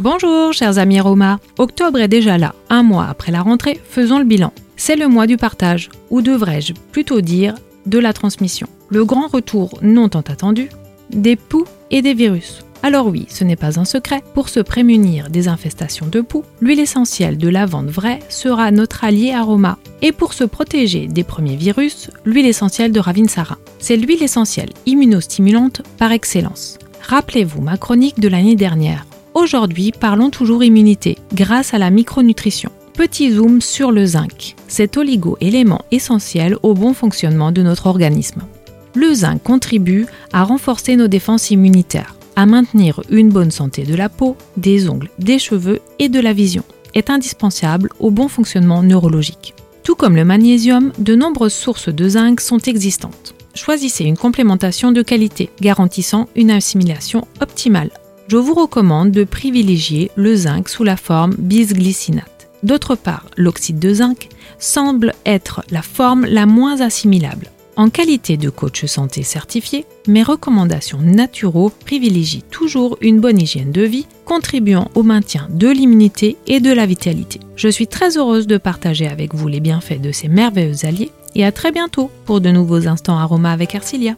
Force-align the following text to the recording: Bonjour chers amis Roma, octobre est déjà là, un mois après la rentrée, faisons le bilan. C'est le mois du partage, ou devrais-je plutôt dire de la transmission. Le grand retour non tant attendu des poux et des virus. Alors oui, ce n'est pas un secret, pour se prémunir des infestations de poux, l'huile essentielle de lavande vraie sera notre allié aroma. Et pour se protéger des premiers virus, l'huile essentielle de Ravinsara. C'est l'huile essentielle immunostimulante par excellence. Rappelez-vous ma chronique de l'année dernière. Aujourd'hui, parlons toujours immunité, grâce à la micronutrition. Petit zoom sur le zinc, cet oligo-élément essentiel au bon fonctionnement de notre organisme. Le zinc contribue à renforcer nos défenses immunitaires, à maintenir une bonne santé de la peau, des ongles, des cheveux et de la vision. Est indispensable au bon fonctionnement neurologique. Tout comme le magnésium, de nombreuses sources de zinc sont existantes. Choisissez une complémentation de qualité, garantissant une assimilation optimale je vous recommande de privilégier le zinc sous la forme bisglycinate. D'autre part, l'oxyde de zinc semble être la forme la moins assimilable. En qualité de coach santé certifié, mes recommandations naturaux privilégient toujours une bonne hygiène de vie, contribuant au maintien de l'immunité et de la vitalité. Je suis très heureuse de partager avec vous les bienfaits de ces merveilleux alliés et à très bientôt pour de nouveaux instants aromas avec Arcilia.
Bonjour 0.00 0.52
chers 0.52 0.78
amis 0.78 0.98
Roma, 0.98 1.38
octobre 1.56 2.00
est 2.00 2.08
déjà 2.08 2.36
là, 2.36 2.56
un 2.68 2.82
mois 2.82 3.06
après 3.06 3.30
la 3.30 3.42
rentrée, 3.42 3.80
faisons 3.88 4.18
le 4.18 4.24
bilan. 4.24 4.52
C'est 4.74 4.96
le 4.96 5.06
mois 5.06 5.28
du 5.28 5.36
partage, 5.36 5.88
ou 6.10 6.20
devrais-je 6.20 6.72
plutôt 6.90 7.20
dire 7.20 7.54
de 7.86 8.00
la 8.00 8.12
transmission. 8.12 8.66
Le 8.88 9.04
grand 9.04 9.28
retour 9.28 9.78
non 9.82 10.08
tant 10.08 10.22
attendu 10.22 10.68
des 11.10 11.36
poux 11.36 11.64
et 11.92 12.02
des 12.02 12.12
virus. 12.12 12.64
Alors 12.82 13.06
oui, 13.06 13.26
ce 13.28 13.44
n'est 13.44 13.54
pas 13.54 13.78
un 13.78 13.84
secret, 13.84 14.24
pour 14.34 14.48
se 14.48 14.58
prémunir 14.58 15.30
des 15.30 15.46
infestations 15.46 16.08
de 16.08 16.22
poux, 16.22 16.42
l'huile 16.60 16.80
essentielle 16.80 17.38
de 17.38 17.48
lavande 17.48 17.88
vraie 17.88 18.18
sera 18.28 18.72
notre 18.72 19.04
allié 19.04 19.32
aroma. 19.32 19.78
Et 20.02 20.10
pour 20.10 20.32
se 20.32 20.42
protéger 20.42 21.06
des 21.06 21.22
premiers 21.22 21.56
virus, 21.56 22.10
l'huile 22.24 22.46
essentielle 22.46 22.90
de 22.90 22.98
Ravinsara. 22.98 23.58
C'est 23.78 23.96
l'huile 23.96 24.24
essentielle 24.24 24.72
immunostimulante 24.86 25.82
par 25.98 26.10
excellence. 26.10 26.78
Rappelez-vous 27.00 27.60
ma 27.60 27.76
chronique 27.76 28.18
de 28.18 28.28
l'année 28.28 28.56
dernière. 28.56 29.06
Aujourd'hui, 29.34 29.90
parlons 29.90 30.30
toujours 30.30 30.62
immunité, 30.62 31.18
grâce 31.34 31.74
à 31.74 31.78
la 31.78 31.90
micronutrition. 31.90 32.70
Petit 32.92 33.32
zoom 33.32 33.60
sur 33.60 33.90
le 33.90 34.06
zinc, 34.06 34.54
cet 34.68 34.96
oligo-élément 34.96 35.84
essentiel 35.90 36.56
au 36.62 36.72
bon 36.74 36.94
fonctionnement 36.94 37.50
de 37.50 37.60
notre 37.60 37.88
organisme. 37.88 38.42
Le 38.94 39.12
zinc 39.12 39.42
contribue 39.42 40.06
à 40.32 40.44
renforcer 40.44 40.94
nos 40.94 41.08
défenses 41.08 41.50
immunitaires, 41.50 42.14
à 42.36 42.46
maintenir 42.46 43.02
une 43.10 43.30
bonne 43.30 43.50
santé 43.50 43.82
de 43.82 43.96
la 43.96 44.08
peau, 44.08 44.36
des 44.56 44.88
ongles, 44.88 45.10
des 45.18 45.40
cheveux 45.40 45.80
et 45.98 46.08
de 46.08 46.20
la 46.20 46.32
vision. 46.32 46.62
Est 46.94 47.10
indispensable 47.10 47.90
au 47.98 48.12
bon 48.12 48.28
fonctionnement 48.28 48.84
neurologique. 48.84 49.54
Tout 49.82 49.96
comme 49.96 50.14
le 50.14 50.24
magnésium, 50.24 50.92
de 51.00 51.16
nombreuses 51.16 51.54
sources 51.54 51.88
de 51.88 52.08
zinc 52.08 52.40
sont 52.40 52.58
existantes. 52.58 53.34
Choisissez 53.54 54.04
une 54.04 54.16
complémentation 54.16 54.92
de 54.92 55.02
qualité, 55.02 55.50
garantissant 55.60 56.28
une 56.36 56.52
assimilation 56.52 57.26
optimale 57.40 57.90
je 58.28 58.36
vous 58.36 58.54
recommande 58.54 59.10
de 59.10 59.24
privilégier 59.24 60.10
le 60.16 60.34
zinc 60.34 60.68
sous 60.68 60.84
la 60.84 60.96
forme 60.96 61.34
bisglycinate. 61.38 62.48
D'autre 62.62 62.94
part, 62.94 63.26
l'oxyde 63.36 63.78
de 63.78 63.94
zinc 63.94 64.28
semble 64.58 65.12
être 65.26 65.62
la 65.70 65.82
forme 65.82 66.24
la 66.24 66.46
moins 66.46 66.80
assimilable. 66.80 67.50
En 67.76 67.90
qualité 67.90 68.36
de 68.36 68.50
coach 68.50 68.84
santé 68.86 69.24
certifié, 69.24 69.84
mes 70.06 70.22
recommandations 70.22 71.00
naturaux 71.00 71.72
privilégient 71.84 72.44
toujours 72.50 72.96
une 73.00 73.20
bonne 73.20 73.40
hygiène 73.40 73.72
de 73.72 73.82
vie, 73.82 74.06
contribuant 74.24 74.90
au 74.94 75.02
maintien 75.02 75.48
de 75.50 75.68
l'immunité 75.68 76.36
et 76.46 76.60
de 76.60 76.72
la 76.72 76.86
vitalité. 76.86 77.40
Je 77.56 77.68
suis 77.68 77.88
très 77.88 78.16
heureuse 78.16 78.46
de 78.46 78.58
partager 78.58 79.08
avec 79.08 79.34
vous 79.34 79.48
les 79.48 79.60
bienfaits 79.60 80.00
de 80.00 80.12
ces 80.12 80.28
merveilleux 80.28 80.86
alliés 80.86 81.10
et 81.34 81.44
à 81.44 81.50
très 81.50 81.72
bientôt 81.72 82.10
pour 82.26 82.40
de 82.40 82.50
nouveaux 82.50 82.86
instants 82.86 83.18
aromas 83.18 83.52
avec 83.52 83.74
Arcilia. 83.74 84.16